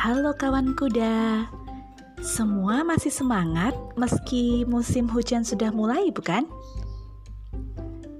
Halo 0.00 0.32
kawan 0.32 0.72
kuda. 0.80 1.44
Semua 2.24 2.80
masih 2.88 3.12
semangat 3.12 3.76
meski 4.00 4.64
musim 4.64 5.04
hujan 5.12 5.44
sudah 5.44 5.68
mulai, 5.76 6.08
bukan? 6.08 6.48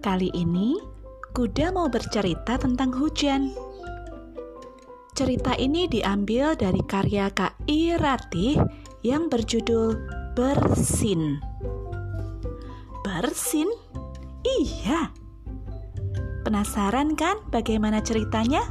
Kali 0.04 0.28
ini 0.36 0.76
kuda 1.32 1.72
mau 1.72 1.88
bercerita 1.88 2.60
tentang 2.60 2.92
hujan. 2.92 3.56
Cerita 5.16 5.56
ini 5.56 5.88
diambil 5.88 6.52
dari 6.52 6.84
karya 6.84 7.32
Kak 7.32 7.64
Iratih 7.64 8.60
yang 9.00 9.32
berjudul 9.32 9.96
Bersin. 10.36 11.40
Bersin? 13.00 13.72
Iya. 14.44 15.16
Penasaran 16.44 17.16
kan 17.16 17.40
bagaimana 17.48 18.04
ceritanya? 18.04 18.68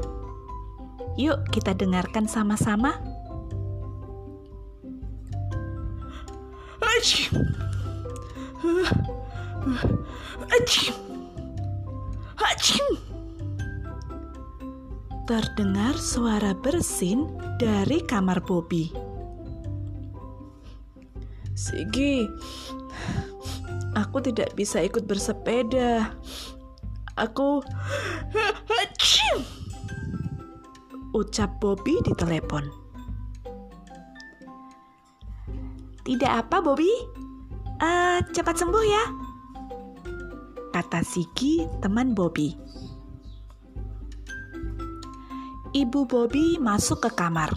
Yuk 1.19 1.51
kita 1.51 1.75
dengarkan 1.75 2.31
sama-sama. 2.31 3.08
Terdengar 15.29 15.95
suara 15.95 16.57
bersin 16.57 17.29
dari 17.55 18.01
kamar 18.03 18.43
Bobby. 18.43 18.89
Sigi, 21.53 22.27
aku 23.95 24.19
tidak 24.19 24.57
bisa 24.59 24.83
ikut 24.83 25.07
bersepeda. 25.07 26.11
Aku 27.15 27.63
ucap 31.15 31.61
Bobby 31.63 31.95
di 32.03 32.11
telepon. 32.17 32.88
Tidak 36.09 36.25
apa, 36.25 36.57
Bobby. 36.57 36.89
Uh, 37.77 38.17
cepat 38.33 38.57
sembuh 38.57 38.81
ya, 38.83 39.05
kata 40.73 41.05
Sigi, 41.05 41.63
teman 41.79 42.17
Bobby. 42.17 42.51
Ibu 45.69 46.09
Bobby 46.09 46.57
masuk 46.57 47.05
ke 47.05 47.09
kamar. 47.13 47.53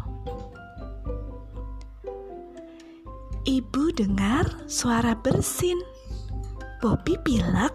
Ibu 3.48 3.83
dengar 3.97 4.69
suara 4.69 5.16
bersin. 5.16 5.81
Bobby 6.84 7.16
pilek? 7.25 7.72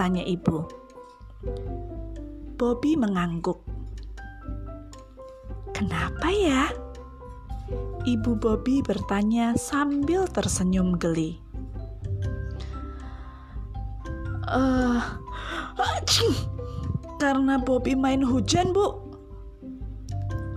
Tanya 0.00 0.24
ibu. 0.24 0.64
Bobby 2.56 2.96
mengangguk. 2.96 3.60
Kenapa 5.76 6.32
ya? 6.32 6.83
Ibu 8.04 8.36
Bobby 8.36 8.84
bertanya 8.84 9.56
sambil 9.56 10.28
tersenyum 10.28 11.00
geli. 11.00 11.40
Eh, 14.44 15.00
uh, 15.00 15.98
karena 17.24 17.56
Bobby 17.56 17.96
main 17.96 18.20
hujan, 18.20 18.76
Bu. 18.76 19.00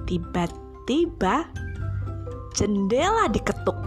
Tiba-tiba 0.04 1.48
jendela 2.52 3.32
diketuk. 3.32 3.80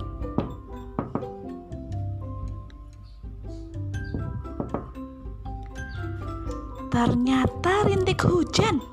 Ternyata 6.89 7.85
rintik 7.85 8.25
hujan. 8.25 8.90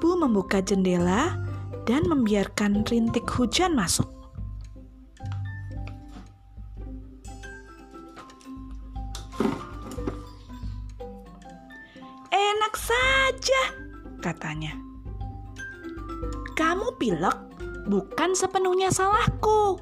Ibu 0.00 0.16
membuka 0.16 0.64
jendela 0.64 1.36
dan 1.84 2.08
membiarkan 2.08 2.88
rintik 2.88 3.28
hujan 3.36 3.76
masuk. 3.76 4.08
Enak 12.32 12.74
saja, 12.80 13.62
katanya. 14.24 14.72
Kamu 16.56 16.96
pilek 16.96 17.36
bukan 17.84 18.32
sepenuhnya 18.32 18.88
salahku. 18.88 19.76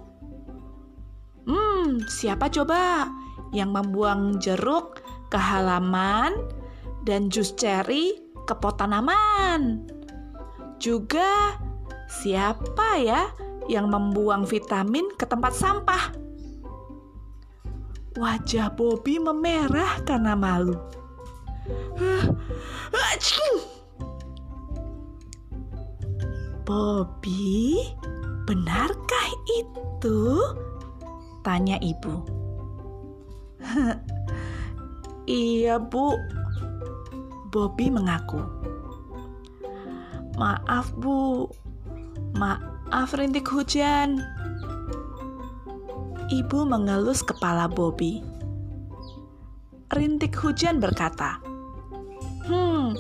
Hmm, 1.47 2.03
siapa 2.11 2.51
coba 2.51 3.07
yang 3.55 3.71
membuang 3.71 4.43
jeruk 4.43 4.99
ke 5.31 5.39
halaman 5.39 6.35
dan 7.07 7.31
jus 7.31 7.55
ceri 7.55 8.19
ke 8.51 8.55
pot 8.59 8.83
tanaman? 8.83 9.95
Juga 10.79 11.59
siapa 12.07 13.03
ya 13.03 13.29
yang 13.67 13.91
membuang 13.91 14.47
vitamin 14.47 15.11
ke 15.19 15.27
tempat 15.27 15.53
sampah? 15.53 16.15
Wajah 18.19 18.75
Bobby 18.75 19.23
memerah 19.23 20.03
karena 20.03 20.35
malu. 20.35 20.75
Bobby, 26.69 27.81
benarkah 28.45 29.29
itu? 29.57 30.43
Tanya 31.41 31.81
ibu. 31.81 32.27
iya, 35.25 35.81
Bu. 35.81 36.13
Bobby 37.49 37.89
mengaku. 37.89 38.58
Maaf, 40.39 40.95
Bu. 40.95 41.51
Maaf, 42.39 43.11
rintik 43.19 43.51
hujan. 43.51 44.23
Ibu 46.31 46.63
mengelus 46.63 47.27
kepala 47.27 47.67
Bobby. 47.67 48.23
Rintik 49.91 50.39
hujan 50.39 50.79
berkata, 50.79 51.43
Hmm, 52.47 52.95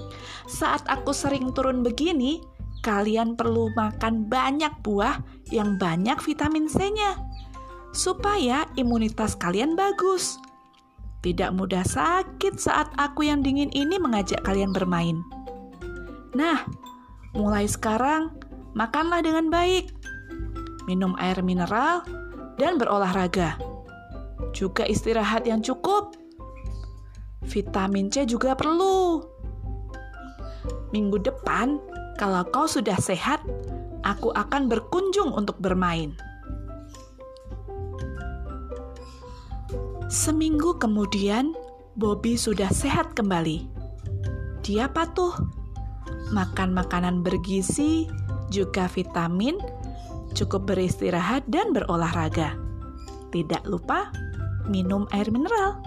saat 0.51 0.83
aku 0.91 1.15
sering 1.15 1.55
turun 1.55 1.87
begini, 1.87 2.43
kalian 2.83 3.39
perlu 3.39 3.71
makan 3.79 4.27
banyak 4.27 4.75
buah 4.83 5.23
yang 5.55 5.79
banyak 5.79 6.19
vitamin 6.19 6.67
C-nya, 6.67 7.23
supaya 7.95 8.67
imunitas 8.75 9.39
kalian 9.39 9.79
bagus. 9.79 10.43
Tidak 11.23 11.55
mudah 11.55 11.87
sakit 11.87 12.59
saat 12.59 12.91
aku 12.99 13.31
yang 13.31 13.47
dingin 13.47 13.71
ini 13.71 13.95
mengajak 13.97 14.43
kalian 14.43 14.75
bermain. 14.75 15.23
Nah, 16.37 16.63
mulai 17.33 17.69
sekarang 17.69 18.33
makanlah 18.73 19.21
dengan 19.25 19.49
baik, 19.53 19.93
minum 20.89 21.17
air 21.19 21.41
mineral, 21.45 22.05
dan 22.57 22.77
berolahraga. 22.77 23.57
Juga 24.57 24.87
istirahat 24.89 25.45
yang 25.45 25.61
cukup. 25.61 26.17
Vitamin 27.49 28.13
C 28.13 28.29
juga 28.29 28.53
perlu 28.53 29.25
Minggu 30.89 31.21
depan, 31.21 31.77
kalau 32.17 32.49
kau 32.49 32.65
sudah 32.65 32.97
sehat, 32.97 33.45
aku 34.09 34.33
akan 34.33 34.73
berkunjung 34.73 35.37
untuk 35.37 35.61
bermain. 35.61 36.17
Seminggu 40.09 40.81
kemudian, 40.81 41.53
Bobby 41.93 42.41
sudah 42.41 42.73
sehat 42.73 43.13
kembali. 43.13 43.69
Dia 44.65 44.89
patuh, 44.89 45.37
makan 46.31 46.75
makanan 46.75 47.21
bergizi, 47.25 48.09
juga 48.49 48.89
vitamin, 48.89 49.57
cukup 50.33 50.69
beristirahat 50.69 51.45
dan 51.49 51.73
berolahraga. 51.73 52.57
Tidak 53.33 53.65
lupa 53.69 54.13
minum 54.69 55.05
air 55.13 55.29
mineral. 55.29 55.81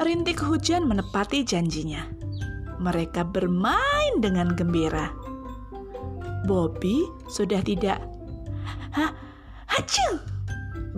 Rintik 0.00 0.40
hujan 0.40 0.88
menepati 0.88 1.44
janjinya 1.44 2.20
mereka 2.80 3.22
bermain 3.22 4.18
dengan 4.24 4.56
gembira. 4.56 5.12
Bobby 6.48 7.04
sudah 7.28 7.60
tidak 7.60 8.00
Hah, 8.90 9.14
hacu, 9.70 10.18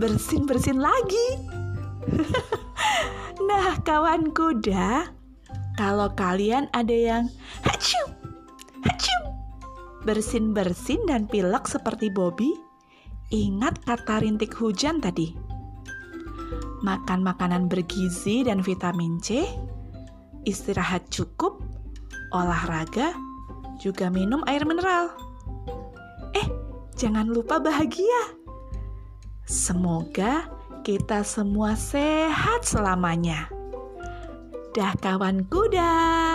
bersin-bersin 0.01 0.81
lagi. 0.81 1.29
nah, 3.49 3.77
kawan 3.85 4.33
kuda, 4.33 5.13
kalau 5.77 6.13
kalian 6.13 6.69
ada 6.77 6.93
yang 6.93 7.25
hacu, 7.65 8.03
hacu, 8.85 9.17
bersin-bersin 10.05 11.01
dan 11.09 11.25
pilek 11.25 11.65
seperti 11.65 12.13
Bobby, 12.13 12.53
ingat 13.33 13.81
kata 13.87 14.21
rintik 14.21 14.53
hujan 14.59 15.01
tadi. 15.01 15.33
Makan 16.83 17.23
makanan 17.23 17.71
bergizi 17.71 18.43
dan 18.43 18.61
vitamin 18.61 19.23
C, 19.23 19.47
istirahat 20.45 21.07
cukup, 21.09 21.63
olahraga, 22.35 23.15
juga 23.79 24.11
minum 24.11 24.43
air 24.51 24.67
mineral. 24.67 25.15
Eh, 26.35 26.47
jangan 26.99 27.31
lupa 27.31 27.63
bahagia. 27.63 28.37
Semoga 29.47 30.51
kita 30.83 31.23
semua 31.23 31.79
sehat 31.79 32.67
selamanya. 32.67 33.62
Dah 34.73 34.97
kawan 34.97 35.53
kuda. 35.53 36.32